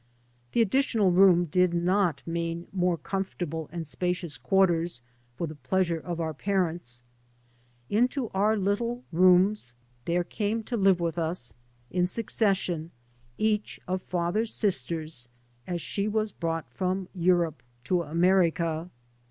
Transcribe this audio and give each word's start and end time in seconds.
The 0.53 0.63
additional 0.63 1.11
room 1.11 1.45
did 1.45 1.75
not 1.75 2.23
mean 2.25 2.65
more 2.73 2.97
com 2.97 3.23
fortable 3.23 3.69
and 3.71 3.85
spacious 3.85 4.35
quarters 4.39 5.03
for 5.35 5.45
the 5.45 5.53
pleasure 5.53 5.99
of 5.99 6.17
my 6.17 6.31
parents. 6.31 7.03
Into 7.87 8.29
our 8.33 8.57
little 8.57 9.03
rooms 9.11 9.75
there 10.05 10.23
came 10.23 10.63
to 10.63 10.75
live 10.75 10.99
with 10.99 11.19
us, 11.19 11.53
in 11.91 12.07
succes 12.07 12.57
sion, 12.57 12.89
each 13.37 13.79
of 13.87 14.01
father's 14.01 14.51
sisters 14.55 15.27
as 15.67 15.81
she 15.83 16.07
was 16.07 16.31
brought 16.31 16.67
from 16.71 17.07
Europe 17.13 17.61
to 17.83 18.01
America. 18.01 18.89